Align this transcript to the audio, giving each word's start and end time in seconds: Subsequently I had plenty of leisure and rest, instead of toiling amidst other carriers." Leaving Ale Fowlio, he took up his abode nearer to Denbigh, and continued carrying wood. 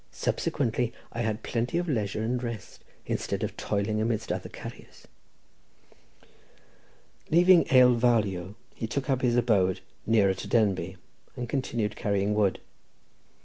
Subsequently 0.11 0.91
I 1.11 1.21
had 1.21 1.43
plenty 1.43 1.77
of 1.77 1.87
leisure 1.87 2.23
and 2.23 2.41
rest, 2.41 2.83
instead 3.05 3.43
of 3.43 3.55
toiling 3.55 4.01
amidst 4.01 4.31
other 4.31 4.49
carriers." 4.49 5.07
Leaving 7.29 7.67
Ale 7.69 7.99
Fowlio, 7.99 8.55
he 8.73 8.87
took 8.87 9.11
up 9.11 9.21
his 9.21 9.35
abode 9.35 9.81
nearer 10.07 10.33
to 10.33 10.47
Denbigh, 10.47 10.97
and 11.35 11.47
continued 11.47 11.95
carrying 11.95 12.33
wood. 12.33 12.59